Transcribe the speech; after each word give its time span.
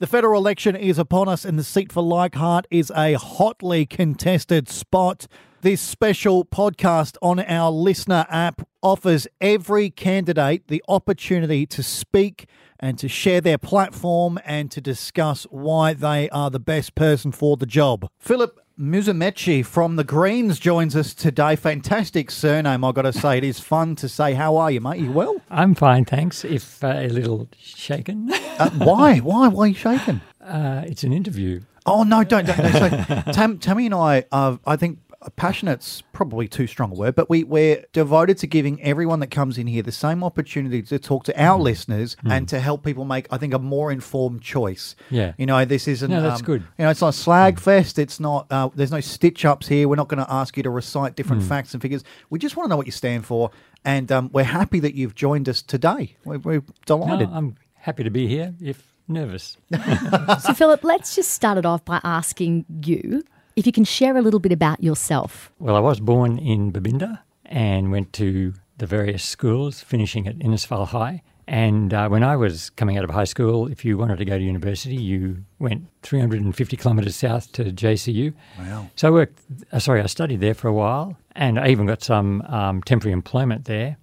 The 0.00 0.06
federal 0.06 0.40
election 0.40 0.76
is 0.76 0.96
upon 0.96 1.28
us, 1.28 1.44
and 1.44 1.58
the 1.58 1.64
seat 1.64 1.90
for 1.90 2.04
Leichhardt 2.04 2.68
is 2.70 2.92
a 2.94 3.14
hotly 3.14 3.84
contested 3.84 4.68
spot. 4.68 5.26
This 5.62 5.80
special 5.80 6.44
podcast 6.44 7.16
on 7.20 7.40
our 7.40 7.72
LiSTNR 7.72 8.26
app 8.30 8.62
offers 8.80 9.26
every 9.40 9.90
candidate 9.90 10.68
the 10.68 10.84
opportunity 10.86 11.66
to 11.66 11.82
speak 11.82 12.46
and 12.78 12.96
to 12.96 13.08
share 13.08 13.40
their 13.40 13.58
platform 13.58 14.38
and 14.44 14.70
to 14.70 14.80
discuss 14.80 15.48
why 15.50 15.94
they 15.94 16.30
are 16.30 16.48
the 16.48 16.60
best 16.60 16.94
person 16.94 17.32
for 17.32 17.56
the 17.56 17.66
job. 17.66 18.08
Philip 18.20 18.60
Musumeci 18.78 19.66
from 19.66 19.96
the 19.96 20.04
Greens 20.04 20.60
joins 20.60 20.94
us 20.94 21.12
today. 21.12 21.56
Fantastic 21.56 22.30
surname, 22.30 22.84
i 22.84 22.92
got 22.92 23.02
to 23.02 23.12
say. 23.12 23.38
It 23.38 23.42
is 23.42 23.58
fun 23.58 23.96
to 23.96 24.08
say. 24.08 24.34
How 24.34 24.56
are 24.56 24.70
you, 24.70 24.80
mate? 24.80 25.00
You 25.00 25.10
well? 25.10 25.40
I'm 25.50 25.74
fine, 25.74 26.04
thanks. 26.04 26.44
If 26.44 26.84
uh, 26.84 26.94
a 26.94 27.08
little 27.08 27.48
shaken. 27.60 28.32
uh, 28.32 28.70
why? 28.70 29.18
Why? 29.18 29.48
Why 29.48 29.64
are 29.64 29.66
you 29.66 29.74
shaken? 29.74 30.20
Uh, 30.40 30.84
it's 30.86 31.02
an 31.02 31.12
interview. 31.12 31.62
Oh 31.86 32.04
no! 32.04 32.22
Don't 32.22 32.46
don't. 32.46 32.56
don't. 32.56 33.24
So, 33.24 33.32
Tam, 33.32 33.58
Tammy 33.58 33.86
and 33.86 33.94
I, 33.94 34.24
uh, 34.30 34.58
I 34.64 34.76
think 34.76 35.00
passionate's 35.30 36.02
probably 36.12 36.48
too 36.48 36.66
strong 36.66 36.92
a 36.92 36.94
word, 36.94 37.14
but 37.14 37.28
we, 37.28 37.44
we're 37.44 37.84
devoted 37.92 38.38
to 38.38 38.46
giving 38.46 38.82
everyone 38.82 39.20
that 39.20 39.30
comes 39.30 39.58
in 39.58 39.66
here 39.66 39.82
the 39.82 39.92
same 39.92 40.22
opportunity 40.22 40.82
to 40.82 40.98
talk 40.98 41.24
to 41.24 41.42
our 41.42 41.58
mm. 41.58 41.62
listeners 41.62 42.16
mm. 42.24 42.32
and 42.32 42.48
to 42.48 42.60
help 42.60 42.84
people 42.84 43.04
make, 43.04 43.26
I 43.30 43.38
think, 43.38 43.54
a 43.54 43.58
more 43.58 43.90
informed 43.90 44.42
choice. 44.42 44.96
Yeah. 45.10 45.32
You 45.38 45.46
know, 45.46 45.64
this 45.64 45.88
isn't. 45.88 46.10
No, 46.10 46.22
that's 46.22 46.40
um, 46.40 46.46
good. 46.46 46.62
You 46.78 46.84
know, 46.84 46.90
it's 46.90 47.00
not 47.00 47.14
slag 47.14 47.56
mm. 47.56 47.60
fest. 47.60 47.98
It's 47.98 48.20
not, 48.20 48.46
uh, 48.50 48.70
there's 48.74 48.92
no 48.92 49.00
stitch 49.00 49.44
ups 49.44 49.68
here. 49.68 49.88
We're 49.88 49.96
not 49.96 50.08
going 50.08 50.24
to 50.24 50.32
ask 50.32 50.56
you 50.56 50.62
to 50.62 50.70
recite 50.70 51.16
different 51.16 51.42
mm. 51.42 51.48
facts 51.48 51.72
and 51.72 51.82
figures. 51.82 52.04
We 52.30 52.38
just 52.38 52.56
want 52.56 52.66
to 52.66 52.70
know 52.70 52.76
what 52.76 52.86
you 52.86 52.92
stand 52.92 53.26
for. 53.26 53.50
And 53.84 54.10
um, 54.12 54.30
we're 54.32 54.44
happy 54.44 54.80
that 54.80 54.94
you've 54.94 55.14
joined 55.14 55.48
us 55.48 55.62
today. 55.62 56.16
We're, 56.24 56.38
we're 56.38 56.62
delighted. 56.86 57.30
No, 57.30 57.36
I'm 57.36 57.56
happy 57.74 58.04
to 58.04 58.10
be 58.10 58.26
here, 58.26 58.54
if 58.60 58.92
nervous. 59.08 59.56
so, 60.40 60.52
Philip, 60.52 60.84
let's 60.84 61.14
just 61.14 61.30
start 61.32 61.58
it 61.58 61.66
off 61.66 61.84
by 61.84 62.00
asking 62.04 62.66
you 62.84 63.22
if 63.58 63.66
you 63.66 63.72
can 63.72 63.84
share 63.84 64.16
a 64.16 64.22
little 64.22 64.38
bit 64.38 64.52
about 64.52 64.84
yourself. 64.84 65.50
Well, 65.58 65.74
I 65.74 65.80
was 65.80 65.98
born 65.98 66.38
in 66.38 66.72
Babinda 66.72 67.18
and 67.44 67.90
went 67.90 68.12
to 68.12 68.54
the 68.76 68.86
various 68.86 69.24
schools, 69.24 69.80
finishing 69.80 70.28
at 70.28 70.38
Innisfail 70.38 70.86
High. 70.86 71.22
And 71.48 71.92
uh, 71.92 72.08
when 72.08 72.22
I 72.22 72.36
was 72.36 72.70
coming 72.70 72.96
out 72.96 73.02
of 73.02 73.10
high 73.10 73.24
school, 73.24 73.66
if 73.66 73.84
you 73.84 73.98
wanted 73.98 74.18
to 74.18 74.24
go 74.24 74.38
to 74.38 74.44
university, 74.44 74.94
you 74.94 75.44
went 75.58 75.88
350 76.02 76.76
kilometres 76.76 77.16
south 77.16 77.50
to 77.52 77.64
JCU. 77.64 78.32
Wow. 78.60 78.90
So 78.94 79.08
I 79.08 79.10
worked, 79.10 79.40
uh, 79.72 79.80
sorry, 79.80 80.02
I 80.02 80.06
studied 80.06 80.40
there 80.40 80.54
for 80.54 80.68
a 80.68 80.72
while 80.72 81.16
and 81.32 81.58
I 81.58 81.68
even 81.68 81.86
got 81.86 82.04
some 82.04 82.42
um, 82.42 82.80
temporary 82.82 83.12
employment 83.12 83.64
there. 83.64 83.96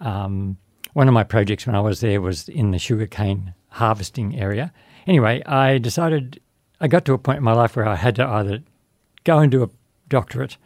Um, 0.00 0.58
one 0.92 1.08
of 1.08 1.14
my 1.14 1.24
projects 1.24 1.66
when 1.66 1.76
I 1.76 1.80
was 1.80 2.00
there 2.00 2.20
was 2.20 2.46
in 2.50 2.72
the 2.72 2.78
sugarcane 2.78 3.54
harvesting 3.70 4.38
area. 4.38 4.70
Anyway, 5.06 5.42
I 5.44 5.78
decided 5.78 6.40
I 6.80 6.88
got 6.88 7.04
to 7.06 7.14
a 7.14 7.18
point 7.18 7.38
in 7.38 7.44
my 7.44 7.52
life 7.52 7.76
where 7.76 7.86
I 7.86 7.96
had 7.96 8.16
to 8.16 8.26
either 8.26 8.62
go 9.24 9.38
and 9.38 9.50
do 9.50 9.62
a 9.62 9.70
doctorate 10.08 10.56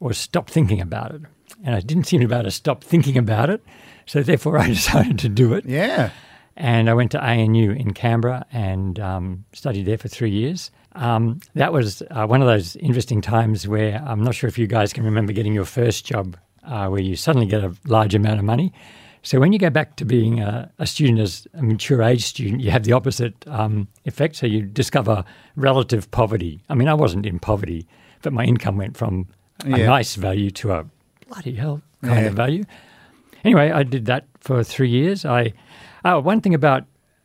or 0.00 0.12
stop 0.12 0.48
thinking 0.48 0.80
about 0.80 1.14
it. 1.14 1.22
And 1.64 1.74
I 1.74 1.80
didn't 1.80 2.04
seem 2.04 2.20
to 2.20 2.28
be 2.28 2.34
able 2.34 2.44
to 2.44 2.50
stop 2.50 2.82
thinking 2.82 3.18
about 3.18 3.50
it. 3.50 3.62
So 4.06 4.22
therefore, 4.22 4.58
I 4.58 4.68
decided 4.78 5.18
to 5.20 5.28
do 5.28 5.54
it. 5.54 5.66
Yeah. 5.66 6.10
And 6.56 6.90
I 6.90 6.94
went 6.94 7.12
to 7.12 7.24
ANU 7.24 7.70
in 7.72 7.92
Canberra 7.94 8.44
and 8.52 8.98
um, 8.98 9.44
studied 9.52 9.86
there 9.86 9.98
for 9.98 10.08
three 10.08 10.30
years. 10.30 10.70
Um, 10.92 11.40
that 11.54 11.72
was 11.72 12.02
uh, 12.10 12.26
one 12.26 12.42
of 12.42 12.48
those 12.48 12.76
interesting 12.76 13.20
times 13.20 13.68
where 13.68 14.02
I'm 14.04 14.22
not 14.22 14.34
sure 14.34 14.48
if 14.48 14.58
you 14.58 14.66
guys 14.66 14.92
can 14.92 15.04
remember 15.04 15.32
getting 15.32 15.54
your 15.54 15.64
first 15.64 16.04
job 16.04 16.36
uh, 16.64 16.88
where 16.88 17.00
you 17.00 17.16
suddenly 17.16 17.46
get 17.46 17.62
a 17.62 17.74
large 17.86 18.14
amount 18.14 18.38
of 18.38 18.44
money. 18.44 18.72
So 19.22 19.38
when 19.38 19.52
you 19.52 19.58
go 19.58 19.70
back 19.70 19.96
to 19.96 20.04
being 20.04 20.40
a, 20.40 20.70
a 20.78 20.86
student 20.86 21.18
as 21.18 21.46
a 21.54 21.62
mature 21.62 22.02
age 22.02 22.24
student, 22.24 22.62
you 22.62 22.70
have 22.70 22.84
the 22.84 22.92
opposite 22.92 23.34
um, 23.46 23.88
effect. 24.04 24.36
So 24.36 24.46
you 24.46 24.62
discover 24.62 25.24
relative 25.56 26.10
poverty. 26.10 26.62
I 26.68 26.74
mean, 26.74 26.88
I 26.88 26.94
wasn't 26.94 27.26
in 27.26 27.38
poverty, 27.38 27.86
but 28.22 28.32
my 28.32 28.44
income 28.44 28.76
went 28.76 28.96
from 28.96 29.28
a 29.64 29.78
yeah. 29.78 29.86
nice 29.86 30.14
value 30.14 30.50
to 30.52 30.72
a 30.72 30.86
bloody 31.28 31.54
hell 31.54 31.82
kind 32.02 32.22
yeah. 32.22 32.28
of 32.28 32.34
value. 32.34 32.64
Anyway, 33.44 33.70
I 33.70 33.82
did 33.82 34.06
that 34.06 34.26
for 34.40 34.64
three 34.64 34.88
years. 34.88 35.24
I 35.24 35.52
uh, 36.04 36.20
one 36.20 36.40
thing 36.40 36.54
about 36.54 36.84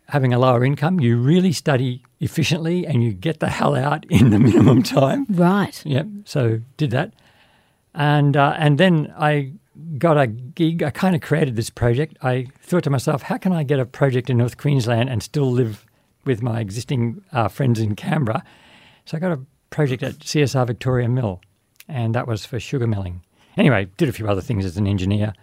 having 0.10 0.34
a 0.34 0.40
lower 0.40 0.64
income, 0.64 1.00
you 1.00 1.18
really 1.18 1.52
study 1.52 2.04
efficiently 2.20 2.86
and 2.86 3.04
you 3.04 3.12
get 3.12 3.40
the 3.40 3.50
hell 3.50 3.76
out 3.76 4.06
in 4.10 4.30
the 4.30 4.40
minimum 4.40 4.84
time. 4.84 5.26
Right. 5.30 5.82
Yep. 5.86 6.08
So 6.26 6.62
did 6.78 6.92
that, 6.92 7.14
and 7.94 8.36
uh, 8.36 8.56
and 8.58 8.78
then 8.78 9.14
I 9.18 9.54
got 9.98 10.18
a 10.18 10.28
gig. 10.28 10.84
I 10.84 10.90
kind 10.90 11.16
of 11.16 11.22
created 11.22 11.56
this 11.56 11.70
project. 11.70 12.18
I 12.22 12.48
thought 12.62 12.84
to 12.84 12.90
myself, 12.90 13.24
how 13.24 13.38
can 13.38 13.54
I 13.54 13.64
get 13.64 13.80
a 13.80 13.86
project 13.86 14.30
in 14.30 14.38
North 14.38 14.58
Queensland 14.58 15.10
and 15.10 15.22
still 15.22 15.52
live 15.52 15.86
with 16.26 16.42
my 16.42 16.60
existing 16.60 17.24
uh, 17.32 17.48
friends 17.48 17.80
in 17.80 17.96
Canberra? 17.96 18.44
So 19.06 19.18
I 19.18 19.20
got 19.20 19.32
a 19.32 19.40
project 19.70 20.04
at 20.04 20.20
CSR 20.20 20.68
Victoria 20.68 21.08
Mill, 21.08 21.42
and 21.88 22.16
that 22.16 22.28
was 22.28 22.46
for 22.46 22.60
sugar 22.60 22.88
milling. 22.88 23.22
Anyway, 23.58 23.88
did 23.98 24.10
a 24.10 24.14
few 24.14 24.28
other 24.28 24.42
things 24.42 24.66
as 24.66 24.78
an 24.78 24.88
engineer. 24.88 25.34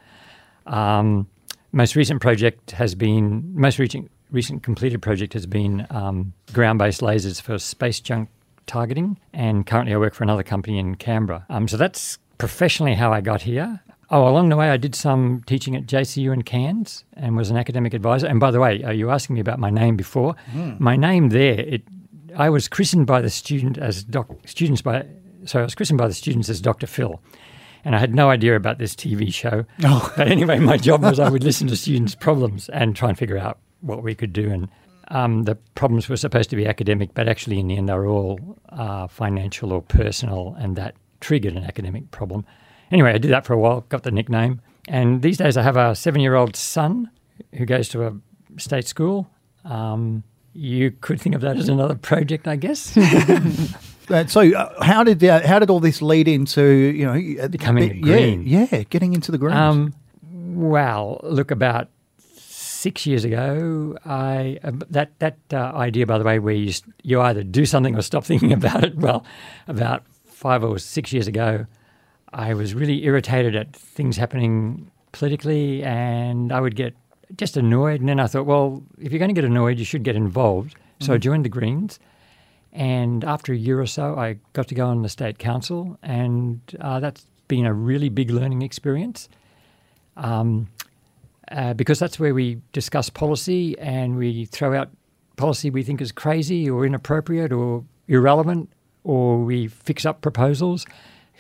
Um, 0.66 1.28
most 1.72 1.97
recent 1.97 2.21
project 2.21 2.72
has 2.72 2.94
been 2.94 3.53
most 3.54 3.78
recent 3.78 4.10
recent 4.31 4.62
completed 4.62 5.03
project 5.03 5.34
has 5.34 5.47
been 5.47 5.87
um, 5.91 6.32
ground 6.53 6.78
based 6.78 7.00
lasers 7.00 7.41
for 7.41 7.59
space 7.59 8.00
junk 8.00 8.28
targeting, 8.66 9.19
and 9.32 9.66
currently 9.66 9.94
I 9.94 9.98
work 9.98 10.15
for 10.15 10.25
another 10.25 10.42
company 10.42 10.78
in 10.78 10.94
Canberra. 10.97 11.44
Um, 11.48 11.69
so 11.69 11.76
that's 11.76 12.19
professionally 12.38 12.94
how 12.94 13.12
I 13.12 13.21
got 13.21 13.42
here. 13.42 13.81
Oh, 14.12 14.28
along 14.28 14.50
the 14.50 14.56
way, 14.56 14.69
I 14.69 14.77
did 14.77 14.95
some 14.95 15.43
teaching 15.47 15.75
at 15.75 15.87
JCU 15.87 16.34
in 16.34 16.43
Cairns 16.43 17.05
and 17.15 17.34
was 17.34 17.49
an 17.49 17.56
academic 17.56 17.95
advisor. 17.95 18.27
And 18.27 18.39
by 18.39 18.50
the 18.50 18.61
way, 18.61 18.83
are 18.84 18.93
you 18.93 19.09
asking 19.09 19.34
me 19.34 19.41
about 19.41 19.59
my 19.59 19.71
name 19.71 19.97
before? 19.97 20.37
Mm. 20.53 20.78
My 20.78 20.97
name 20.97 21.31
there, 21.31 21.59
it, 21.61 21.83
I 22.37 22.51
was 22.51 22.69
christened 22.69 23.06
by 23.06 23.22
the 23.22 23.31
student 23.31 23.78
as 23.78 24.05
doc, 24.05 24.28
students 24.45 24.83
by, 24.83 25.06
so 25.47 25.61
I 25.61 25.62
was 25.62 25.75
christened 25.75 25.97
by 25.97 26.09
the 26.09 26.15
students 26.15 26.51
as 26.51 26.61
Dr. 26.61 26.87
Phil. 26.87 27.22
And 27.87 27.97
I 27.97 27.99
had 27.99 28.15
no 28.15 28.28
idea 28.28 28.55
about 28.55 28.77
this 28.77 28.95
TV 28.95 29.33
show. 29.33 29.65
Oh. 29.84 30.12
But 30.15 30.28
anyway, 30.28 30.59
my 30.59 30.77
job 30.77 31.03
was 31.03 31.19
I 31.19 31.31
would 31.31 31.43
listen 31.43 31.67
to 31.69 31.77
students' 31.77 32.15
problems 32.15 32.69
and 32.69 32.95
try 32.95 33.09
and 33.09 33.17
figure 33.17 33.39
out 33.39 33.61
what 33.81 34.03
we 34.03 34.15
could 34.15 34.34
do. 34.34 34.51
And 34.51 34.69
um, 35.09 35.45
the 35.45 35.55
problems 35.75 36.11
were 36.11 36.19
supposed 36.19 36.51
to 36.51 36.56
be 36.56 36.67
academic, 36.67 37.15
but 37.15 37.28
actually, 37.28 37.59
in 37.59 37.69
the 37.69 37.78
end, 37.78 37.89
they 37.89 37.95
were 37.95 38.06
all 38.06 38.59
uh, 38.69 39.06
financial 39.06 39.72
or 39.72 39.81
personal, 39.81 40.55
and 40.59 40.77
that 40.77 40.97
triggered 41.21 41.55
an 41.55 41.65
academic 41.65 42.11
problem. 42.11 42.45
Anyway, 42.92 43.12
I 43.12 43.19
did 43.19 43.30
that 43.30 43.47
for 43.47 43.54
a 43.54 43.58
while, 43.58 43.80
got 43.88 44.03
the 44.03 44.10
nickname. 44.10 44.60
And 44.86 45.22
these 45.22 45.38
days 45.38 45.56
I 45.56 45.62
have 45.62 45.76
a 45.76 45.94
seven 45.94 46.20
year 46.20 46.34
old 46.34 46.54
son 46.54 47.10
who 47.54 47.64
goes 47.64 47.88
to 47.91 48.06
a 48.06 48.12
state 48.58 48.86
school. 48.86 49.30
Um, 49.64 50.22
you 50.53 50.91
could 50.91 51.20
think 51.20 51.34
of 51.34 51.41
that 51.41 51.56
as 51.56 51.69
another 51.69 51.94
project, 51.94 52.47
I 52.47 52.56
guess. 52.56 52.97
Uh, 54.10 54.26
so, 54.26 54.41
uh, 54.41 54.82
how 54.82 55.04
did 55.04 55.22
uh, 55.22 55.47
how 55.47 55.60
did 55.60 55.70
all 55.70 55.78
this 55.78 56.03
lead 56.03 56.26
into 56.26 56.62
you 56.64 57.06
know 57.06 57.44
uh, 57.44 57.47
becoming 57.47 58.00
green? 58.00 58.42
Yeah, 58.44 58.66
yeah, 58.70 58.82
getting 58.82 59.14
into 59.14 59.30
the 59.30 59.38
green. 59.38 59.56
Um, 59.56 59.94
well, 60.32 61.20
look, 61.22 61.53
about 61.53 61.88
six 62.28 63.06
years 63.06 63.24
ago, 63.24 63.97
I 64.04 64.59
uh, 64.64 64.72
that 64.91 65.19
that 65.20 65.38
uh, 65.53 65.72
idea, 65.76 66.04
by 66.04 66.19
the 66.19 66.24
way, 66.24 66.41
where 66.41 66.53
you 66.53 66.74
you 67.03 67.20
either 67.20 67.44
do 67.44 67.64
something 67.64 67.97
or 67.97 68.03
stop 68.03 68.24
thinking 68.30 68.53
about 68.53 68.82
it. 68.82 68.97
Well, 68.97 69.24
about 69.69 70.03
five 70.26 70.64
or 70.64 70.78
six 70.80 71.12
years 71.12 71.28
ago, 71.28 71.66
I 72.32 72.54
was 72.54 72.75
really 72.75 73.04
irritated 73.04 73.54
at 73.54 73.75
things 73.75 74.16
happening 74.16 74.91
politically, 75.12 75.82
and 75.82 76.53
I 76.53 76.60
would 76.60 76.76
get 76.76 76.94
just 77.37 77.56
annoyed. 77.56 78.00
And 78.00 78.09
then 78.09 78.20
I 78.20 78.26
thought, 78.26 78.47
well, 78.47 78.82
if 78.98 79.12
you're 79.12 79.19
going 79.19 79.34
to 79.34 79.34
get 79.34 79.44
annoyed, 79.44 79.78
you 79.78 79.84
should 79.84 80.03
get 80.03 80.16
involved. 80.16 80.75
So 81.00 81.06
mm-hmm. 81.06 81.12
I 81.15 81.19
joined 81.19 81.44
the 81.44 81.50
Greens. 81.50 81.98
And 82.72 83.22
after 83.25 83.53
a 83.53 83.56
year 83.56 83.81
or 83.81 83.87
so, 83.87 84.19
I 84.19 84.38
got 84.54 84.69
to 84.69 84.75
go 84.75 84.87
on 84.87 85.03
the 85.03 85.09
state 85.09 85.38
council, 85.38 85.98
and 86.03 86.60
uh, 86.81 87.00
that's 87.00 87.26
been 87.48 87.66
a 87.66 87.75
really 87.75 88.09
big 88.09 88.31
learning 88.31 88.62
experience. 88.62 89.28
Um, 90.16 90.69
uh, 91.50 91.75
because 91.75 91.98
that's 91.98 92.19
where 92.19 92.32
we 92.32 92.62
discuss 92.72 93.10
policy 93.10 93.78
and 93.78 94.16
we 94.16 94.47
throw 94.47 94.75
out 94.75 94.88
policy 95.37 95.71
we 95.71 95.82
think 95.82 96.00
is 96.00 96.12
crazy 96.12 96.69
or 96.69 96.87
inappropriate 96.87 97.53
or 97.53 97.84
irrelevant, 98.09 98.71
or 99.04 99.39
we 99.39 99.66
fix 99.66 100.07
up 100.07 100.21
proposals. 100.21 100.86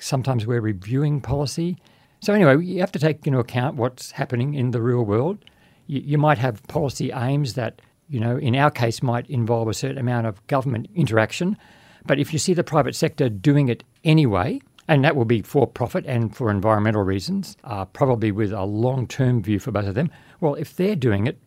Sometimes 0.02 0.46
we're 0.46 0.60
reviewing 0.60 1.20
policy. 1.20 1.76
So, 2.20 2.34
anyway, 2.34 2.64
you 2.64 2.80
have 2.80 2.92
to 2.92 2.98
take 2.98 3.26
into 3.26 3.38
account 3.38 3.76
what's 3.76 4.10
happening 4.10 4.54
in 4.54 4.72
the 4.72 4.82
real 4.82 5.04
world. 5.04 5.44
You, 5.86 6.00
you 6.00 6.18
might 6.18 6.38
have 6.38 6.62
policy 6.64 7.12
aims 7.12 7.54
that, 7.54 7.80
you 8.08 8.18
know, 8.18 8.36
in 8.36 8.56
our 8.56 8.70
case, 8.70 9.02
might 9.02 9.30
involve 9.30 9.68
a 9.68 9.74
certain 9.74 9.98
amount 9.98 10.26
of 10.26 10.44
government 10.48 10.88
interaction. 10.94 11.56
But 12.04 12.18
if 12.18 12.32
you 12.32 12.38
see 12.40 12.52
the 12.52 12.64
private 12.64 12.96
sector 12.96 13.28
doing 13.28 13.68
it 13.68 13.84
anyway, 14.02 14.60
and 14.88 15.04
that 15.04 15.14
will 15.14 15.24
be 15.24 15.40
for 15.40 15.68
profit 15.68 16.04
and 16.06 16.34
for 16.36 16.50
environmental 16.50 17.02
reasons, 17.02 17.56
uh, 17.62 17.84
probably 17.84 18.32
with 18.32 18.52
a 18.52 18.64
long 18.64 19.06
term 19.06 19.40
view 19.40 19.60
for 19.60 19.70
both 19.70 19.86
of 19.86 19.94
them. 19.94 20.10
Well, 20.40 20.56
if 20.56 20.74
they're 20.74 20.96
doing 20.96 21.28
it, 21.28 21.38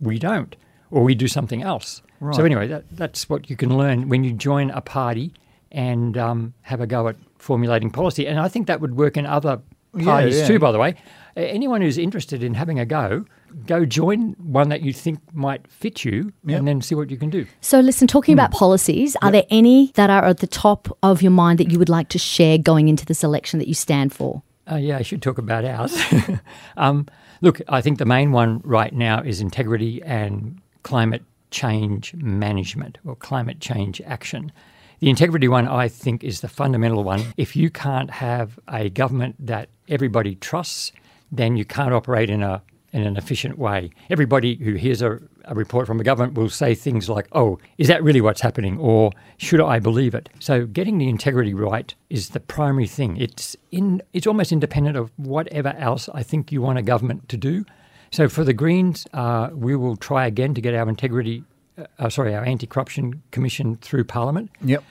we 0.00 0.18
don't, 0.18 0.56
or 0.90 1.02
we 1.02 1.14
do 1.14 1.28
something 1.28 1.62
else. 1.62 2.00
Right. 2.20 2.34
So, 2.34 2.44
anyway, 2.44 2.68
that, 2.68 2.84
that's 2.90 3.28
what 3.28 3.50
you 3.50 3.56
can 3.56 3.76
learn 3.76 4.08
when 4.08 4.24
you 4.24 4.32
join 4.32 4.70
a 4.70 4.80
party 4.80 5.34
and 5.72 6.16
um, 6.16 6.54
have 6.62 6.80
a 6.80 6.86
go 6.86 7.08
at 7.08 7.16
formulating 7.38 7.90
policy. 7.90 8.26
And 8.26 8.38
I 8.40 8.48
think 8.48 8.66
that 8.66 8.80
would 8.80 8.96
work 8.96 9.16
in 9.16 9.26
other 9.26 9.60
parties 10.02 10.36
yeah, 10.36 10.42
yeah. 10.42 10.46
too, 10.46 10.58
by 10.58 10.72
the 10.72 10.78
way. 10.78 10.94
Anyone 11.36 11.82
who's 11.82 11.98
interested 11.98 12.42
in 12.42 12.54
having 12.54 12.78
a 12.80 12.84
go, 12.86 13.24
go 13.66 13.84
join 13.84 14.34
one 14.42 14.70
that 14.70 14.82
you 14.82 14.92
think 14.92 15.20
might 15.32 15.66
fit 15.70 16.04
you 16.04 16.32
Yep. 16.44 16.58
and 16.58 16.68
then 16.68 16.82
see 16.82 16.94
what 16.94 17.10
you 17.10 17.16
can 17.16 17.30
do. 17.30 17.46
So, 17.60 17.78
listen, 17.80 18.08
talking 18.08 18.34
Hmm. 18.34 18.40
about 18.40 18.50
policies, 18.52 19.16
are 19.22 19.30
there 19.30 19.44
any 19.50 19.92
that 19.94 20.10
are 20.10 20.24
at 20.24 20.38
the 20.38 20.46
top 20.48 20.88
of 21.02 21.22
your 21.22 21.30
mind 21.30 21.58
that 21.60 21.70
you 21.70 21.78
would 21.78 21.88
like 21.88 22.08
to 22.10 22.18
share 22.18 22.58
going 22.58 22.88
into 22.88 23.06
this 23.06 23.22
election 23.22 23.58
that 23.60 23.68
you 23.68 23.74
stand 23.74 24.12
for? 24.12 24.42
Uh, 24.70 24.76
yeah, 24.76 24.98
I 24.98 25.02
should 25.02 25.22
talk 25.22 25.38
about 25.38 25.64
ours. 25.64 25.96
um, 26.76 27.06
look, 27.40 27.60
I 27.68 27.80
think 27.80 27.98
the 27.98 28.04
main 28.04 28.32
one 28.32 28.60
right 28.64 28.92
now 28.92 29.22
is 29.22 29.40
integrity 29.40 30.02
and 30.02 30.60
climate 30.82 31.22
change 31.50 32.12
management 32.14 32.98
or 33.06 33.16
climate 33.16 33.60
change 33.60 34.00
action. 34.04 34.52
The 35.00 35.10
integrity 35.10 35.46
one, 35.46 35.68
I 35.68 35.86
think, 35.88 36.24
is 36.24 36.40
the 36.40 36.48
fundamental 36.48 37.04
one. 37.04 37.22
If 37.36 37.54
you 37.54 37.70
can't 37.70 38.10
have 38.10 38.58
a 38.66 38.88
government 38.90 39.36
that 39.38 39.68
everybody 39.88 40.34
trusts, 40.34 40.90
then 41.30 41.56
you 41.56 41.64
can't 41.64 41.94
operate 41.94 42.30
in 42.30 42.42
a 42.42 42.62
in 42.90 43.02
an 43.02 43.18
efficient 43.18 43.58
way. 43.58 43.90
Everybody 44.08 44.54
who 44.56 44.72
hears 44.72 45.02
a, 45.02 45.18
a 45.44 45.54
report 45.54 45.86
from 45.86 46.00
a 46.00 46.04
government 46.04 46.34
will 46.34 46.48
say 46.48 46.74
things 46.74 47.08
like, 47.08 47.28
"Oh, 47.32 47.58
is 47.76 47.86
that 47.88 48.02
really 48.02 48.20
what's 48.20 48.40
happening?" 48.40 48.78
or 48.78 49.12
"Should 49.36 49.60
I 49.60 49.78
believe 49.78 50.14
it?" 50.14 50.28
So, 50.40 50.66
getting 50.66 50.98
the 50.98 51.08
integrity 51.08 51.54
right 51.54 51.94
is 52.10 52.30
the 52.30 52.40
primary 52.40 52.86
thing. 52.86 53.16
It's 53.18 53.56
in 53.70 54.02
it's 54.12 54.26
almost 54.26 54.52
independent 54.52 54.96
of 54.96 55.12
whatever 55.16 55.74
else 55.78 56.08
I 56.12 56.22
think 56.22 56.50
you 56.50 56.62
want 56.62 56.78
a 56.78 56.82
government 56.82 57.28
to 57.28 57.36
do. 57.36 57.64
So, 58.10 58.28
for 58.28 58.42
the 58.42 58.54
Greens, 58.54 59.06
uh, 59.12 59.50
we 59.52 59.76
will 59.76 59.96
try 59.96 60.26
again 60.26 60.54
to 60.54 60.60
get 60.60 60.74
our 60.74 60.88
integrity, 60.88 61.44
uh, 61.78 61.84
uh, 61.98 62.08
sorry, 62.08 62.34
our 62.34 62.44
anti-corruption 62.44 63.22
commission 63.30 63.76
through 63.76 64.04
Parliament. 64.04 64.50
Yep. 64.64 64.82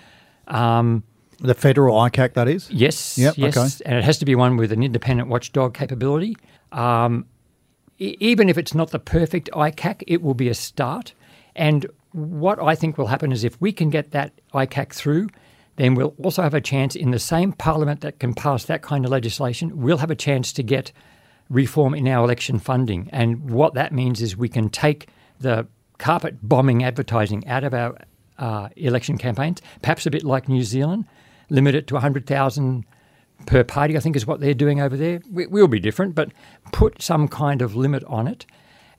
Um, 0.48 1.04
the 1.40 1.54
federal 1.54 1.96
ICAC, 1.98 2.34
that 2.34 2.48
is. 2.48 2.70
Yes, 2.72 3.18
Yep, 3.18 3.38
yes, 3.38 3.58
okay. 3.58 3.90
and 3.90 3.98
it 3.98 4.04
has 4.04 4.18
to 4.20 4.26
be 4.26 4.34
one 4.36 4.58
with 4.58 4.72
an 4.72 4.82
independent 4.82 5.30
watchdog 5.30 5.74
capability. 5.74 6.36
Um, 6.72 7.26
e- 8.00 8.16
even 8.20 8.50
if 8.50 8.58
it's 8.58 8.74
not 8.74 8.92
the 8.92 9.00
perfect 9.00 9.50
ICAC, 9.54 10.04
it 10.08 10.22
will 10.22 10.34
be 10.34 10.50
a 10.50 10.54
start. 10.56 11.14
And 11.56 11.86
what 12.12 12.60
I 12.62 12.74
think 12.76 12.98
will 12.98 13.08
happen 13.08 13.32
is 13.32 13.44
if 13.44 13.60
we 13.62 13.72
can 13.72 13.90
get 13.90 14.12
that 14.12 14.32
ICAC 14.54 14.94
through, 14.94 15.30
then 15.76 15.94
we'll 15.94 16.16
also 16.24 16.42
have 16.42 16.56
a 16.56 16.62
chance 16.62 16.96
in 16.96 17.12
the 17.12 17.20
same 17.20 17.54
parliament 17.54 18.02
that 18.02 18.20
can 18.20 18.34
pass 18.34 18.66
that 18.66 18.82
kind 18.82 19.06
of 19.06 19.12
legislation. 19.12 19.80
We'll 19.80 19.98
have 20.00 20.10
a 20.10 20.16
chance 20.16 20.52
to 20.54 20.64
get 20.64 20.92
reform 21.50 21.94
in 21.94 22.08
our 22.08 22.24
election 22.24 22.58
funding. 22.58 23.10
And 23.12 23.50
what 23.52 23.76
that 23.76 23.92
means 23.94 24.22
is 24.22 24.36
we 24.36 24.50
can 24.50 24.70
take 24.70 25.08
the 25.40 25.68
carpet 25.98 26.38
bombing 26.42 26.84
advertising 26.84 27.46
out 27.48 27.64
of 27.64 27.74
our 27.74 27.98
uh, 28.38 28.70
election 28.76 29.18
campaigns, 29.18 29.62
perhaps 29.82 30.06
a 30.06 30.12
bit 30.12 30.24
like 30.24 30.48
New 30.48 30.64
Zealand, 30.64 31.06
limit 31.50 31.76
it 31.76 31.88
to 31.88 31.96
100,000 31.96 32.86
per 33.46 33.64
party, 33.64 33.96
I 33.98 34.00
think 34.00 34.16
is 34.16 34.26
what 34.28 34.40
they're 34.40 34.54
doing 34.54 34.82
over 34.82 34.96
there. 34.98 35.22
We, 35.32 35.48
we'll 35.48 35.68
be 35.68 35.80
different, 35.80 36.16
but 36.16 36.32
put 36.72 37.02
some 37.02 37.28
kind 37.28 37.62
of 37.62 37.76
limit 37.76 38.04
on 38.06 38.28
it 38.28 38.46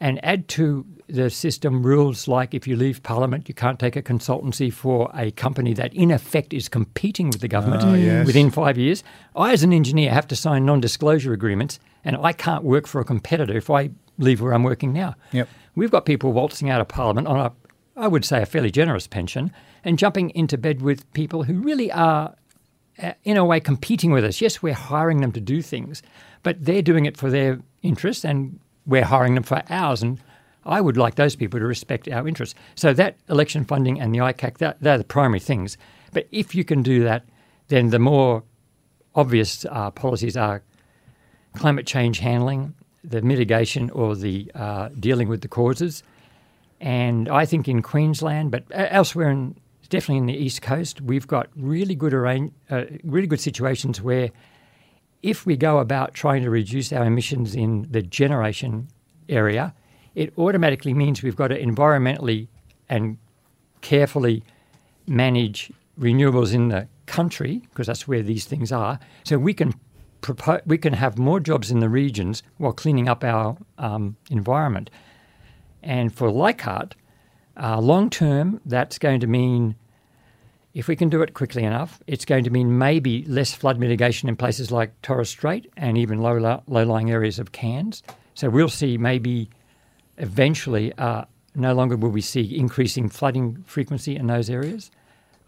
and 0.01 0.25
add 0.25 0.47
to 0.49 0.87
the 1.09 1.29
system 1.31 1.83
rules 1.85 2.29
like 2.29 2.55
if 2.55 2.67
you 2.69 2.77
leave 2.77 3.03
Parliament, 3.03 3.49
you 3.49 3.55
can't 3.55 3.79
take 3.81 3.97
a 3.97 4.03
consultancy 4.03 4.73
for 4.73 5.11
a 5.15 5.31
company 5.33 5.73
that 5.75 5.93
in 5.95 6.11
effect 6.11 6.53
is 6.53 6.69
competing 6.69 7.31
with 7.31 7.41
the 7.41 7.49
government 7.49 7.83
Ah, 7.83 7.95
yes. 7.95 8.27
within 8.27 8.51
five 8.51 8.79
years. 8.79 9.03
I, 9.35 9.53
as 9.53 9.63
an 9.63 9.73
engineer, 9.73 10.13
have 10.13 10.29
to 10.29 10.37
sign 10.37 10.65
non 10.67 10.81
disclosure 10.81 11.33
agreements 11.33 11.81
and 12.05 12.17
I 12.17 12.33
can't 12.33 12.63
work 12.63 12.87
for 12.87 13.01
a 13.01 13.05
competitor 13.05 13.57
if 13.57 13.71
I 13.71 13.91
leave 14.19 14.41
where 14.41 14.53
I'm 14.53 14.63
working 14.63 14.93
now. 14.93 15.15
Yep. 15.33 15.49
We've 15.75 15.91
got 15.91 16.05
people 16.05 16.33
waltzing 16.33 16.69
out 16.71 16.81
of 16.81 16.89
Parliament 16.89 17.27
on 17.27 17.39
a, 17.39 17.53
I 17.97 18.09
would 18.09 18.25
say, 18.25 18.43
a 18.43 18.47
fairly 18.47 18.71
generous 18.71 19.07
pension 19.07 19.53
and 19.85 19.99
jumping 19.99 20.31
into 20.31 20.59
bed 20.59 20.83
with 20.83 21.11
people 21.13 21.45
who 21.45 21.55
really 21.61 21.91
are 21.93 22.35
uh, 23.01 23.13
in 23.25 23.37
a 23.37 23.45
way 23.45 23.61
competing 23.61 24.11
with 24.11 24.25
us. 24.25 24.41
Yes, 24.41 24.61
we're 24.61 24.75
hiring 24.75 25.21
them 25.21 25.33
to 25.33 25.41
do 25.41 25.63
things, 25.63 26.03
but 26.43 26.65
they're 26.65 26.83
doing 26.83 27.07
it 27.07 27.17
for 27.17 27.31
their 27.31 27.61
interests 27.83 28.25
and 28.25 28.59
we're 28.87 29.05
hiring 29.05 29.35
them 29.35 29.45
for 29.45 29.63
ours. 29.71 30.03
And 30.03 30.21
I 30.67 30.81
would 30.81 30.97
like 30.97 31.15
those 31.15 31.37
people 31.37 31.61
to 31.61 31.67
respect 31.67 32.09
our 32.09 32.27
interests. 32.27 32.57
So 32.75 32.93
that 32.95 33.17
election 33.29 33.65
funding 33.65 34.01
and 34.01 34.13
the 34.13 34.19
ICAC, 34.19 34.59
that, 34.59 34.81
they're 34.81 34.99
the 34.99 35.05
primary 35.05 35.41
things. 35.41 35.79
But 36.13 36.27
if 36.33 36.55
you 36.55 36.65
can 36.65 36.83
do 36.83 37.05
that, 37.05 37.25
then 37.69 37.91
the 37.91 37.99
more 37.99 38.43
obvious 39.15 39.65
uh, 39.71 39.91
policies 39.91 40.37
are 40.37 40.63
climate 41.55 41.87
change 41.87 42.19
handling, 42.19 42.75
the 43.09 43.23
mitigation 43.23 43.91
or 43.91 44.15
the 44.15 44.51
uh, 44.55 44.89
dealing 44.99 45.29
with 45.29 45.41
the 45.41 45.49
causes. 45.49 46.03
And 46.81 47.29
I 47.29 47.45
think 47.45 47.67
in 47.67 47.83
Queensland, 47.83 48.51
but 48.51 48.65
uh, 48.73 48.87
elsewhere 48.91 49.31
in 49.31 49.57
definitely 49.89 50.19
in 50.19 50.27
the 50.27 50.37
east 50.37 50.63
coast, 50.63 51.01
we've 51.01 51.27
got 51.27 51.49
really 51.57 51.95
good 51.95 52.13
arrange, 52.13 52.53
uh, 52.71 52.85
really 53.05 53.27
good 53.27 53.41
situations 53.41 54.03
where 54.03 54.31
if 55.23 55.47
we 55.47 55.57
go 55.57 55.79
about 55.79 56.15
trying 56.15 56.43
to 56.43 56.51
reduce 56.51 56.93
our 56.93 57.05
emissions 57.05 57.55
in 57.55 57.87
the 57.91 58.03
generation 58.03 58.89
area, 59.29 59.75
it 60.15 60.33
automatically 60.39 60.95
means 60.95 61.23
we've 61.23 61.37
got 61.37 61.49
to 61.49 61.61
environmentally 61.61 62.49
and 62.89 63.19
carefully 63.81 64.43
manage 65.07 65.73
renewables 65.99 66.53
in 66.53 66.69
the 66.69 66.87
country 67.07 67.63
because 67.71 67.87
that's 67.87 68.07
where 68.07 68.23
these 68.23 68.45
things 68.45 68.71
are. 68.71 68.99
So 69.25 69.39
we 69.39 69.55
can 69.55 69.75
propo- 70.21 70.67
we 70.67 70.79
can 70.79 70.93
have 70.93 71.19
more 71.19 71.41
jobs 71.41 71.71
in 71.71 71.81
the 71.81 71.89
regions 71.89 72.43
while 72.57 72.73
cleaning 72.73 73.09
up 73.09 73.25
our 73.25 73.57
um, 73.79 74.17
environment. 74.31 74.91
And 75.83 76.15
for 76.15 76.31
Leichhardt, 76.31 76.95
uh, 77.61 77.81
long 77.81 78.11
term, 78.11 78.61
that's 78.65 78.99
going 78.99 79.21
to 79.21 79.27
mean 79.27 79.77
if 80.75 80.87
we 80.87 80.95
can 80.95 81.09
do 81.09 81.23
it 81.23 81.35
quickly 81.35 81.65
enough, 81.65 82.01
it's 82.07 82.25
going 82.25 82.45
to 82.45 82.51
mean 82.51 82.79
maybe 82.79 83.25
less 83.25 83.53
flood 83.53 83.79
mitigation 83.79 84.29
in 84.29 84.37
places 84.37 84.71
like 84.71 85.01
Torres 85.03 85.29
Strait 85.29 85.71
and 85.77 85.99
even 85.99 86.21
low 86.21 86.63
low 86.67 86.85
lying 86.85 87.11
areas 87.11 87.39
of 87.39 87.53
Cairns. 87.53 88.03
So 88.35 88.49
we'll 88.49 88.69
see 88.69 88.97
maybe 88.99 89.51
eventually 90.19 90.93
uh, 90.99 91.25
no 91.55 91.75
longer 91.75 91.97
will 91.97 92.11
we 92.11 92.21
see 92.21 92.57
increasing 92.57 93.09
flooding 93.09 93.65
frequency 93.67 94.15
in 94.15 94.27
those 94.29 94.51
areas. 94.51 94.91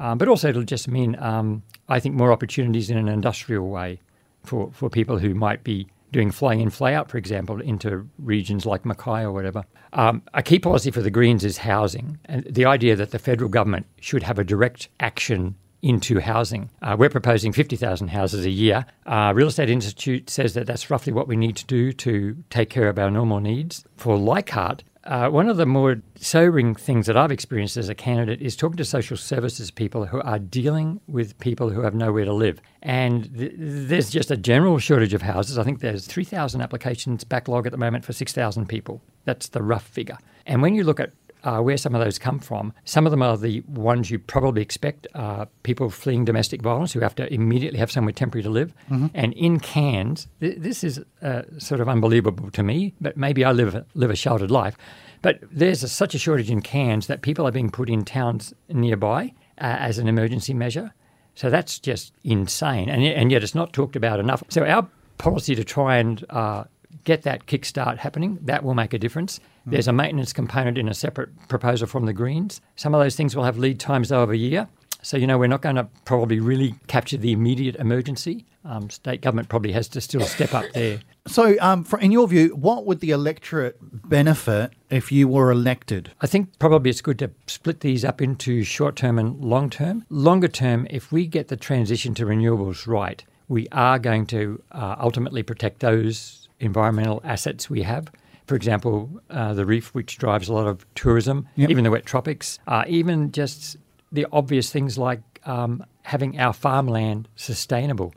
Um, 0.01 0.17
but 0.17 0.29
also, 0.29 0.49
it'll 0.49 0.63
just 0.63 0.89
mean, 0.89 1.15
um, 1.21 1.63
I 1.89 2.01
think, 2.01 2.15
more 2.15 2.33
opportunities 2.33 2.89
in 2.89 2.97
an 2.97 3.07
industrial 3.07 3.69
way 3.69 4.01
for, 4.43 4.71
for 4.73 4.91
people 4.91 5.19
who 5.19 5.35
might 5.35 5.65
be 5.65 5.89
doing 6.13 6.31
fly 6.31 6.55
in, 6.55 6.71
fly 6.71 6.93
out, 6.93 7.11
for 7.11 7.19
example, 7.19 7.61
into 7.61 8.09
regions 8.19 8.67
like 8.67 8.85
Mackay 8.85 9.23
or 9.23 9.33
whatever. 9.33 9.65
Um, 9.93 10.23
a 10.35 10.43
key 10.43 10.59
policy 10.59 10.91
for 10.91 11.03
the 11.03 11.11
Greens 11.11 11.45
is 11.45 11.59
housing, 11.59 12.19
and 12.25 12.45
the 12.45 12.65
idea 12.65 12.97
that 12.97 13.11
the 13.11 13.19
federal 13.19 13.49
government 13.49 13.87
should 14.01 14.23
have 14.23 14.39
a 14.39 14.45
direct 14.45 14.89
action 14.99 15.57
into 15.83 16.21
housing. 16.21 16.71
Uh, 16.83 16.95
we're 16.99 17.09
proposing 17.09 17.53
50,000 17.53 18.09
houses 18.09 18.45
a 18.45 18.51
year. 18.51 18.85
Uh, 19.07 19.33
Real 19.35 19.49
Estate 19.49 19.71
Institute 19.71 20.29
says 20.29 20.55
that 20.55 20.67
that's 20.67 20.91
roughly 20.91 21.13
what 21.13 21.27
we 21.27 21.37
need 21.37 21.57
to 21.57 21.67
do 21.67 21.93
to 21.93 22.37
take 22.51 22.69
care 22.69 22.89
of 22.89 22.99
our 22.99 23.11
normal 23.11 23.41
needs. 23.41 23.85
For 23.97 24.19
Leichhardt, 24.19 24.85
uh, 25.05 25.31
one 25.31 25.49
of 25.49 25.57
the 25.57 25.65
more 25.65 26.03
sobering 26.17 26.75
things 26.75 27.07
that 27.07 27.17
I've 27.17 27.33
experienced 27.33 27.77
as 27.79 27.89
a 27.89 27.95
candidate 27.95 28.43
is 28.43 28.55
talking 28.55 28.77
to 28.77 28.85
social 28.85 29.17
services 29.17 29.71
people 29.71 30.07
who 30.07 30.21
are 30.21 30.39
dealing 30.39 31.01
with 31.07 31.39
people 31.39 31.71
who 31.71 31.81
have 31.81 31.95
nowhere 31.95 32.27
to 32.27 32.33
live. 32.33 32.61
And 32.83 33.35
th- 33.37 33.53
there's 33.57 34.11
just 34.11 34.31
a 34.31 34.37
general 34.37 34.79
shortage 34.79 35.15
of 35.15 35.23
houses. 35.23 35.57
I 35.57 35.65
think 35.65 35.81
there's 35.81 36.07
3,000 36.07 36.61
applications 36.61 37.25
backlog 37.25 37.67
at 37.67 37.73
the 37.73 37.79
moment 37.79 38.05
for 38.05 38.13
6,000 38.13 38.67
people. 38.67 39.01
That's 39.25 39.49
the 39.49 39.63
rough 39.63 39.87
figure. 39.87 40.19
And 40.45 40.61
when 40.61 40.75
you 40.75 40.85
look 40.85 41.01
at 41.01 41.13
uh, 41.45 41.61
where 41.61 41.77
some 41.77 41.95
of 41.95 42.05
those 42.05 42.19
come 42.19 42.39
from. 42.39 42.73
Some 42.85 43.07
of 43.07 43.11
them 43.11 43.23
are 43.23 43.37
the 43.37 43.61
ones 43.69 44.11
you 44.11 44.19
probably 44.19 44.63
expect 44.63 45.07
uh, 45.15 45.47
people 45.63 45.91
fleeing 45.91 46.25
domestic 46.25 46.63
violence 46.63 46.93
who 46.93 47.01
have 47.01 47.15
to 47.17 47.33
immediately 47.33 47.79
have 47.79 47.91
somewhere 47.91 48.13
temporary 48.13 48.43
to 48.43 48.51
live. 48.51 48.75
And 49.15 49.33
in 49.35 49.61
Cairns, 49.61 50.29
th- 50.41 50.59
this 50.59 50.85
is 50.85 51.01
uh, 51.23 51.43
sort 51.59 51.81
of 51.81 51.89
unbelievable 51.89 52.51
to 52.51 52.63
me, 52.63 52.95
but 53.01 53.17
maybe 53.17 53.45
I 53.45 53.53
live, 53.53 53.85
live 53.95 54.11
a 54.11 54.17
sheltered 54.17 54.51
life. 54.51 54.77
But 55.23 55.41
there's 55.51 55.83
a, 55.83 55.89
such 55.89 56.15
a 56.15 56.19
shortage 56.19 56.51
in 56.51 56.63
Cairns 56.63 57.07
that 57.07 57.23
people 57.23 57.47
are 57.47 57.53
being 57.53 57.71
put 57.71 57.91
in 57.91 58.05
towns 58.05 58.55
nearby 58.69 59.35
uh, 59.61 59.77
as 59.79 59.99
an 59.99 60.09
emergency 60.09 60.55
measure. 60.55 60.93
So 61.35 61.51
that's 61.51 61.79
just 61.79 62.13
insane. 62.25 62.89
And, 62.89 63.03
and 63.05 63.31
yet 63.31 63.43
it's 63.43 63.55
not 63.55 63.73
talked 63.73 63.97
about 63.97 64.21
enough. 64.21 64.43
So 64.49 64.65
our 64.65 64.89
policy 65.19 65.55
to 65.55 65.65
try 65.65 65.99
and 65.99 66.25
uh, 66.31 66.65
get 67.05 67.23
that 67.23 67.47
kickstart 67.47 67.99
happening, 67.99 68.39
that 68.43 68.65
will 68.65 68.75
make 68.75 68.93
a 68.95 68.99
difference. 68.99 69.41
There's 69.67 69.89
a 69.89 69.93
maintenance 69.93 70.33
component 70.33 70.79
in 70.79 70.89
a 70.89 70.95
separate 70.95 71.31
proposal 71.49 71.87
from 71.87 72.07
the 72.07 72.13
Greens. 72.13 72.61
Some 72.77 72.95
of 72.95 73.01
those 73.01 73.15
things 73.15 73.37
will 73.37 73.45
have 73.45 73.59
lead 73.59 73.79
times 73.79 74.09
though 74.09 74.23
of 74.23 74.31
a 74.31 74.37
year. 74.37 74.69
So, 75.03 75.17
you 75.17 75.27
know, 75.27 75.39
we're 75.39 75.47
not 75.47 75.63
going 75.63 75.77
to 75.77 75.89
probably 76.05 76.41
really 76.41 76.75
capture 76.87 77.17
the 77.17 77.33
immediate 77.33 77.77
emergency. 77.77 78.45
Um, 78.65 78.91
state 78.91 79.23
government 79.23 79.49
probably 79.49 79.73
has 79.73 79.89
to 79.89 80.01
still 80.01 80.21
step 80.21 80.53
up 80.53 80.67
there. 80.75 81.01
So, 81.27 81.57
um, 81.61 81.85
for, 81.85 81.99
in 81.99 82.13
your 82.13 82.29
view, 82.29 82.49
what 82.55 82.85
would 82.85 83.01
the 83.01 83.11
electorate 83.11 83.79
benefit 83.81 84.73
if 84.91 85.11
you 85.11 85.29
were 85.29 85.51
elected? 85.51 86.13
I 86.21 86.27
think 86.27 86.59
probably 86.59 86.91
it's 86.91 87.01
good 87.01 87.19
to 87.21 87.31
split 87.47 87.81
these 87.81 88.05
up 88.05 88.21
into 88.21 88.63
short 88.63 88.97
term 88.97 89.19
and 89.19 89.43
long 89.43 89.71
term. 89.71 90.05
Longer 90.11 90.49
term, 90.49 90.87
if 90.91 91.11
we 91.11 91.27
get 91.27 91.49
the 91.49 91.57
transition 91.57 92.15
to 92.15 92.27
renewables 92.27 92.87
right, 92.87 93.25
we 93.49 93.69
are 93.73 93.99
going 93.99 94.27
to 94.27 94.63
uh, 94.73 94.97
ultimately 95.01 95.43
protect 95.43 95.81
those 95.81 96.49
environmental 96.61 97.21
assets 97.25 97.69
we 97.69 97.83
have. 97.83 98.11
For 98.47 98.55
example, 98.55 99.11
uh, 99.31 99.55
the 99.55 99.65
reef, 99.67 99.95
which 99.95 100.19
drives 100.19 100.49
a 100.49 100.53
lot 100.53 100.67
of 100.67 100.85
tourism, 100.95 101.47
Yep. 101.57 101.71
even 101.71 101.85
the 101.85 101.91
wet 101.91 102.05
tropics, 102.07 102.59
uh, 102.67 102.85
even 102.89 103.33
just 103.33 103.77
the 104.13 104.27
obvious 104.33 104.71
things 104.71 104.99
like 104.99 105.21
um, 105.45 105.85
having 106.03 106.39
our 106.39 106.53
farmland 106.53 107.29
sustainable. 107.37 108.13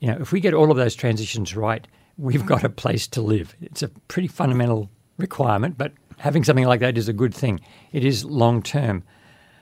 You 0.00 0.08
know, 0.08 0.18
if 0.20 0.32
we 0.32 0.40
get 0.40 0.54
all 0.54 0.70
of 0.70 0.76
those 0.76 0.94
transitions 0.96 1.54
right, 1.56 1.86
we've 2.18 2.44
got 2.46 2.64
a 2.64 2.68
place 2.68 3.06
to 3.08 3.20
live. 3.22 3.54
It's 3.60 3.82
a 3.82 3.88
pretty 4.08 4.28
fundamental 4.28 4.90
requirement, 5.18 5.78
but 5.78 5.92
having 6.18 6.42
something 6.44 6.66
like 6.66 6.80
that 6.80 6.98
is 6.98 7.08
a 7.08 7.12
good 7.12 7.32
thing. 7.34 7.60
It 7.92 8.04
is 8.04 8.24
long 8.24 8.62
term. 8.62 9.04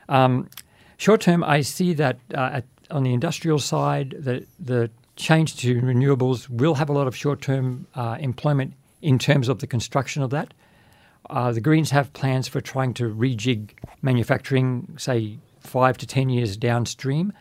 Um, 0.09 0.49
short 0.97 1.21
term, 1.21 1.45
I 1.45 1.61
see 1.61 1.93
that 1.95 2.19
uh, 2.35 2.51
at, 2.55 2.65
on 2.91 3.03
the 3.03 3.13
industrial 3.13 3.59
side, 3.59 4.15
the, 4.19 4.47
the 4.59 4.91
change 5.19 5.57
to 5.57 5.81
renewables 5.83 6.49
will 6.49 6.75
have 6.75 6.89
a 6.89 6.93
lot 6.93 7.07
of 7.07 7.15
short 7.15 7.43
term 7.43 7.87
uh, 7.95 8.17
employment 8.21 8.73
in 9.03 9.19
terms 9.19 9.49
of 9.49 9.59
the 9.59 9.67
construction 9.67 10.23
of 10.23 10.31
that. 10.31 10.55
Uh, 11.29 11.53
the 11.53 11.61
Greens 11.61 11.91
have 11.91 12.13
plans 12.15 12.49
for 12.49 12.61
trying 12.61 12.95
to 12.95 13.13
rejig 13.15 13.71
manufacturing, 14.01 14.95
say, 14.97 15.39
five 15.61 15.99
to 15.99 16.07
10 16.07 16.31
years 16.31 16.57
downstream. 16.57 17.33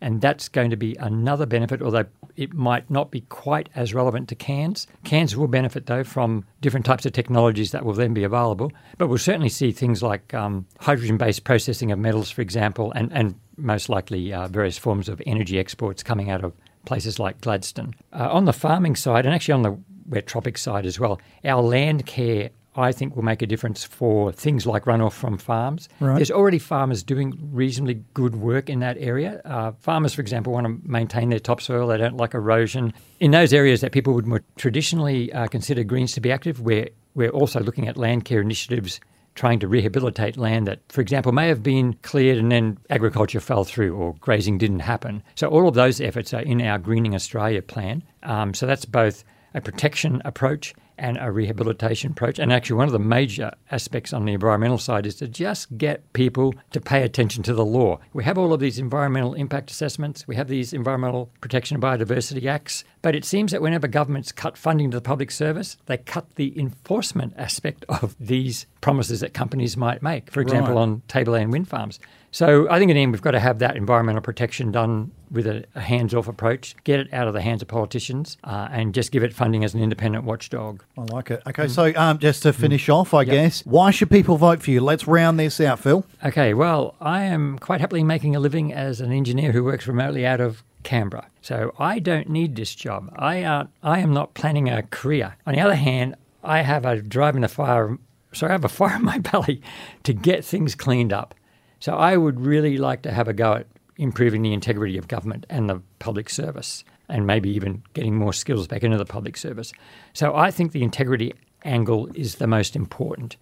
And 0.00 0.20
that's 0.20 0.48
going 0.48 0.70
to 0.70 0.76
be 0.76 0.96
another 0.96 1.46
benefit, 1.46 1.80
although 1.80 2.04
it 2.36 2.52
might 2.52 2.90
not 2.90 3.10
be 3.10 3.22
quite 3.22 3.68
as 3.74 3.94
relevant 3.94 4.28
to 4.28 4.34
Cairns. 4.34 4.86
Cairns 5.04 5.36
will 5.36 5.48
benefit, 5.48 5.86
though, 5.86 6.04
from 6.04 6.44
different 6.60 6.84
types 6.84 7.06
of 7.06 7.12
technologies 7.12 7.70
that 7.70 7.84
will 7.84 7.94
then 7.94 8.12
be 8.12 8.24
available. 8.24 8.70
But 8.98 9.08
we'll 9.08 9.18
certainly 9.18 9.48
see 9.48 9.72
things 9.72 10.02
like 10.02 10.34
um, 10.34 10.66
hydrogen 10.80 11.16
based 11.16 11.44
processing 11.44 11.90
of 11.90 11.98
metals, 11.98 12.30
for 12.30 12.42
example, 12.42 12.92
and, 12.92 13.12
and 13.12 13.34
most 13.56 13.88
likely 13.88 14.32
uh, 14.32 14.48
various 14.48 14.76
forms 14.76 15.08
of 15.08 15.22
energy 15.26 15.58
exports 15.58 16.02
coming 16.02 16.28
out 16.28 16.44
of 16.44 16.52
places 16.84 17.18
like 17.18 17.40
Gladstone. 17.40 17.94
Uh, 18.12 18.28
on 18.30 18.44
the 18.44 18.52
farming 18.52 18.96
side, 18.96 19.26
and 19.26 19.34
actually 19.34 19.54
on 19.54 19.62
the 19.62 19.78
wet 20.06 20.26
tropic 20.26 20.58
side 20.58 20.86
as 20.86 21.00
well, 21.00 21.20
our 21.44 21.62
land 21.62 22.06
care 22.06 22.50
I 22.76 22.92
think 22.92 23.14
will 23.14 23.22
make 23.22 23.40
a 23.40 23.46
difference 23.46 23.84
for 23.84 24.32
things 24.32 24.66
like 24.66 24.84
runoff 24.84 25.12
from 25.12 25.38
farms. 25.38 25.88
Right. 26.00 26.16
There's 26.16 26.30
already 26.30 26.58
farmers 26.58 27.02
doing 27.02 27.38
reasonably 27.52 28.02
good 28.14 28.36
work 28.36 28.68
in 28.68 28.80
that 28.80 28.96
area. 28.98 29.40
Uh, 29.44 29.72
farmers, 29.78 30.14
for 30.14 30.22
example, 30.22 30.52
want 30.52 30.66
to 30.66 30.88
maintain 30.88 31.28
their 31.28 31.38
topsoil, 31.38 31.86
they 31.86 31.98
don't 31.98 32.16
like 32.16 32.34
erosion. 32.34 32.92
In 33.20 33.30
those 33.30 33.52
areas 33.52 33.80
that 33.82 33.92
people 33.92 34.12
would 34.14 34.26
more 34.26 34.42
traditionally 34.56 35.32
uh, 35.32 35.46
consider 35.46 35.84
greens 35.84 36.12
to 36.14 36.20
be 36.20 36.32
active, 36.32 36.60
we're, 36.60 36.88
we're 37.14 37.30
also 37.30 37.60
looking 37.60 37.86
at 37.86 37.96
land 37.96 38.24
care 38.24 38.40
initiatives 38.40 38.98
trying 39.34 39.58
to 39.60 39.68
rehabilitate 39.68 40.36
land 40.36 40.66
that, 40.66 40.80
for 40.88 41.00
example, 41.00 41.32
may 41.32 41.48
have 41.48 41.62
been 41.62 41.94
cleared 42.02 42.38
and 42.38 42.52
then 42.52 42.78
agriculture 42.90 43.40
fell 43.40 43.64
through 43.64 43.94
or 43.94 44.14
grazing 44.20 44.58
didn't 44.58 44.80
happen. 44.80 45.22
So 45.34 45.48
all 45.48 45.66
of 45.68 45.74
those 45.74 46.00
efforts 46.00 46.32
are 46.32 46.42
in 46.42 46.62
our 46.62 46.78
Greening 46.78 47.14
Australia 47.14 47.62
plan. 47.62 48.02
Um, 48.22 48.54
so 48.54 48.66
that's 48.66 48.84
both 48.84 49.24
a 49.54 49.60
protection 49.60 50.22
approach 50.24 50.74
and 50.98 51.18
a 51.20 51.30
rehabilitation 51.32 52.12
approach. 52.12 52.38
And 52.38 52.52
actually, 52.52 52.76
one 52.76 52.86
of 52.86 52.92
the 52.92 52.98
major 52.98 53.52
aspects 53.70 54.12
on 54.12 54.24
the 54.24 54.32
environmental 54.32 54.78
side 54.78 55.06
is 55.06 55.14
to 55.16 55.28
just 55.28 55.76
get 55.76 56.12
people 56.12 56.54
to 56.72 56.80
pay 56.80 57.02
attention 57.02 57.42
to 57.44 57.54
the 57.54 57.64
law. 57.64 57.98
We 58.12 58.24
have 58.24 58.38
all 58.38 58.52
of 58.52 58.60
these 58.60 58.78
environmental 58.78 59.34
impact 59.34 59.70
assessments, 59.70 60.26
we 60.28 60.36
have 60.36 60.48
these 60.48 60.72
Environmental 60.72 61.30
Protection 61.40 61.74
and 61.76 61.82
Biodiversity 61.82 62.46
Acts, 62.46 62.84
but 63.02 63.14
it 63.14 63.24
seems 63.24 63.52
that 63.52 63.62
whenever 63.62 63.88
governments 63.88 64.32
cut 64.32 64.56
funding 64.56 64.90
to 64.90 64.96
the 64.96 65.02
public 65.02 65.30
service, 65.30 65.76
they 65.86 65.96
cut 65.96 66.34
the 66.36 66.58
enforcement 66.58 67.34
aspect 67.36 67.84
of 67.88 68.14
these 68.20 68.66
promises 68.80 69.20
that 69.20 69.34
companies 69.34 69.76
might 69.76 70.02
make, 70.02 70.30
for 70.30 70.40
example, 70.40 70.74
Right. 70.74 70.80
on 70.82 71.02
tableland 71.08 71.52
wind 71.52 71.68
farms. 71.68 71.98
So 72.34 72.68
I 72.68 72.80
think 72.80 72.90
in 72.90 72.96
the 72.96 73.02
end, 73.04 73.12
we've 73.12 73.22
got 73.22 73.30
to 73.30 73.38
have 73.38 73.60
that 73.60 73.76
environmental 73.76 74.20
protection 74.20 74.72
done 74.72 75.12
with 75.30 75.46
a, 75.46 75.64
a 75.76 75.80
hands-off 75.80 76.26
approach, 76.26 76.74
get 76.82 76.98
it 76.98 77.14
out 77.14 77.28
of 77.28 77.32
the 77.32 77.40
hands 77.40 77.62
of 77.62 77.68
politicians, 77.68 78.38
uh, 78.42 78.66
and 78.72 78.92
just 78.92 79.12
give 79.12 79.22
it 79.22 79.32
funding 79.32 79.62
as 79.62 79.72
an 79.72 79.80
independent 79.80 80.24
watchdog. 80.24 80.82
I 80.98 81.02
like 81.02 81.30
it. 81.30 81.44
Okay, 81.46 81.68
so 81.68 81.92
um, 81.94 82.18
just 82.18 82.42
to 82.42 82.52
finish 82.52 82.88
off, 82.88 83.14
I 83.14 83.22
guess, 83.22 83.64
why 83.64 83.92
should 83.92 84.10
people 84.10 84.36
vote 84.36 84.64
for 84.64 84.72
you? 84.72 84.80
Let's 84.80 85.06
round 85.06 85.38
this 85.38 85.60
out, 85.60 85.78
Phil. 85.78 86.04
Okay, 86.24 86.54
well, 86.54 86.96
I 87.00 87.22
am 87.22 87.56
quite 87.60 87.80
happily 87.80 88.02
making 88.02 88.34
a 88.34 88.40
living 88.40 88.72
as 88.72 89.00
an 89.00 89.12
engineer 89.12 89.52
who 89.52 89.62
works 89.62 89.86
remotely 89.86 90.26
out 90.26 90.40
of 90.40 90.64
Canberra. 90.82 91.28
So 91.40 91.72
I 91.78 92.00
don't 92.00 92.28
need 92.28 92.56
this 92.56 92.74
job. 92.74 93.14
I, 93.14 93.44
uh, 93.44 93.66
I 93.80 94.00
am 94.00 94.12
not 94.12 94.34
planning 94.34 94.68
a 94.68 94.82
career. 94.82 95.36
On 95.46 95.54
the 95.54 95.60
other 95.60 95.76
hand, 95.76 96.16
I 96.42 96.62
have 96.62 96.84
a 96.84 97.00
drive 97.00 97.36
in 97.36 97.42
the 97.42 97.48
fire. 97.48 97.96
Sorry, 98.32 98.50
I 98.50 98.54
have 98.54 98.64
a 98.64 98.68
fire 98.68 98.96
in 98.96 99.04
my 99.04 99.18
belly 99.32 99.62
to 100.02 100.12
get 100.12 100.44
things 100.44 100.74
cleaned 100.74 101.12
up. 101.12 101.36
So 101.84 101.96
I 101.96 102.16
would 102.16 102.40
really 102.40 102.78
like 102.78 103.02
to 103.02 103.12
have 103.12 103.28
a 103.28 103.34
go 103.34 103.56
at 103.56 103.66
improving 103.98 104.40
the 104.40 104.54
integrity 104.54 104.96
of 104.96 105.06
government 105.06 105.44
and 105.50 105.68
the 105.68 105.82
public 105.98 106.30
service, 106.30 106.82
and 107.10 107.26
maybe 107.26 107.50
even 107.50 107.82
getting 107.92 108.16
more 108.16 108.32
skills 108.32 108.66
back 108.66 108.82
into 108.82 108.96
the 108.96 109.04
public 109.04 109.36
service. 109.36 109.70
So 110.14 110.34
I 110.34 110.50
think 110.50 110.72
the 110.72 110.82
integrity 110.82 111.34
angle 111.62 112.08
is 112.14 112.36
the 112.36 112.46
most 112.46 112.74
important. 112.74 113.36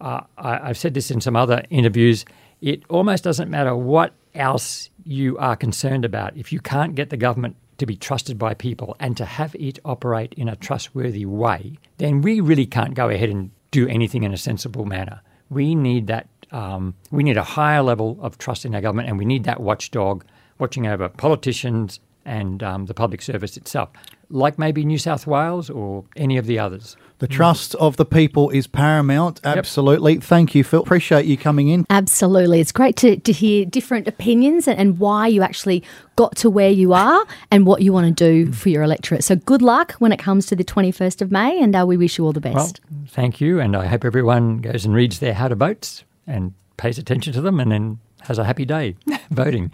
Uh, 0.00 0.22
I, 0.36 0.70
I've 0.70 0.76
said 0.76 0.94
this 0.94 1.12
in 1.12 1.20
some 1.20 1.36
other 1.36 1.62
interviews. 1.70 2.24
It 2.60 2.82
almost 2.90 3.22
doesn't 3.22 3.48
matter 3.48 3.76
what 3.76 4.12
else 4.34 4.90
you 5.04 5.38
are 5.38 5.54
concerned 5.54 6.04
about. 6.04 6.36
If 6.36 6.52
you 6.52 6.58
can't 6.58 6.96
get 6.96 7.10
the 7.10 7.16
government 7.16 7.54
to 7.78 7.86
be 7.86 7.94
trusted 7.94 8.40
by 8.40 8.54
people 8.54 8.96
and 8.98 9.16
to 9.18 9.24
have 9.24 9.54
it 9.54 9.78
operate 9.84 10.32
in 10.32 10.48
a 10.48 10.56
trustworthy 10.56 11.26
way, 11.26 11.78
then 11.98 12.22
we 12.22 12.40
really 12.40 12.66
can't 12.66 12.94
go 12.94 13.08
ahead 13.08 13.30
and 13.30 13.52
do 13.70 13.86
anything 13.86 14.24
in 14.24 14.34
a 14.34 14.36
sensible 14.36 14.84
manner. 14.84 15.20
We 15.48 15.76
need 15.76 16.08
that. 16.08 16.26
Um, 16.54 16.94
we 17.10 17.24
need 17.24 17.36
a 17.36 17.42
higher 17.42 17.82
level 17.82 18.16
of 18.20 18.38
trust 18.38 18.64
in 18.64 18.74
our 18.76 18.80
government, 18.80 19.08
and 19.08 19.18
we 19.18 19.24
need 19.24 19.42
that 19.44 19.60
watchdog 19.60 20.24
watching 20.58 20.86
over 20.86 21.08
politicians 21.08 21.98
and 22.24 22.62
um, 22.62 22.86
the 22.86 22.94
public 22.94 23.20
service 23.20 23.56
itself, 23.56 23.90
like 24.30 24.56
maybe 24.58 24.84
New 24.84 24.96
South 24.96 25.26
Wales 25.26 25.68
or 25.68 26.04
any 26.16 26.38
of 26.38 26.46
the 26.46 26.58
others. 26.58 26.96
The 27.18 27.26
trust 27.28 27.74
of 27.74 27.96
the 27.96 28.04
people 28.04 28.50
is 28.50 28.66
paramount. 28.68 29.40
Absolutely. 29.44 30.16
Thank 30.20 30.54
you, 30.54 30.62
Phil. 30.62 30.80
Appreciate 30.82 31.26
you 31.26 31.36
coming 31.36 31.68
in. 31.68 31.86
Absolutely. 31.90 32.60
It's 32.60 32.72
great 32.72 32.96
to, 32.96 33.16
to 33.16 33.32
hear 33.32 33.64
different 33.64 34.06
opinions 34.08 34.68
and, 34.68 34.78
and 34.78 34.98
why 34.98 35.26
you 35.26 35.42
actually 35.42 35.82
got 36.16 36.36
to 36.36 36.50
where 36.50 36.70
you 36.70 36.92
are 36.92 37.24
and 37.50 37.66
what 37.66 37.82
you 37.82 37.92
want 37.92 38.16
to 38.16 38.44
do 38.44 38.52
for 38.52 38.68
your 38.68 38.82
electorate. 38.82 39.24
So 39.24 39.36
good 39.36 39.60
luck 39.62 39.92
when 39.98 40.12
it 40.12 40.18
comes 40.18 40.46
to 40.46 40.56
the 40.56 40.64
21st 40.64 41.20
of 41.20 41.30
May, 41.32 41.60
and 41.60 41.74
uh, 41.74 41.84
we 41.86 41.96
wish 41.96 42.16
you 42.16 42.24
all 42.24 42.32
the 42.32 42.40
Well, 42.40 42.54
best. 42.54 42.80
thank 43.08 43.40
you, 43.40 43.58
and 43.60 43.76
I 43.76 43.86
hope 43.86 44.04
everyone 44.04 44.58
goes 44.58 44.84
and 44.84 44.94
reads 44.94 45.18
their 45.18 45.34
how 45.34 45.48
to 45.48 45.54
votes 45.56 46.04
and 46.26 46.54
pays 46.76 46.98
attention 46.98 47.32
to 47.34 47.40
them, 47.40 47.60
and 47.60 47.70
then 47.70 47.98
has 48.22 48.38
a 48.38 48.44
happy 48.44 48.64
day 48.64 48.96
voting. 49.30 49.70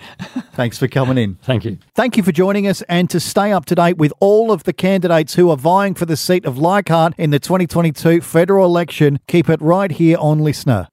Thanks 0.54 0.78
for 0.78 0.88
coming 0.88 1.18
in. 1.18 1.36
Thank 1.42 1.64
you. 1.64 1.78
Thank 1.94 2.16
you 2.16 2.22
for 2.22 2.32
joining 2.32 2.66
us 2.66 2.82
and 2.82 3.08
to 3.10 3.20
stay 3.20 3.52
up 3.52 3.64
to 3.66 3.74
date 3.74 3.96
with 3.96 4.12
all 4.20 4.50
of 4.52 4.64
the 4.64 4.72
candidates 4.72 5.34
who 5.34 5.50
are 5.50 5.56
vying 5.56 5.94
for 5.94 6.04
the 6.04 6.16
seat 6.16 6.44
of 6.44 6.58
Leichhardt 6.58 7.14
in 7.16 7.30
the 7.30 7.38
2022 7.38 8.20
federal 8.20 8.66
election, 8.66 9.20
keep 9.26 9.48
it 9.48 9.60
right 9.62 9.90
here 9.92 10.18
on 10.18 10.40
LiSTNR. 10.40 10.88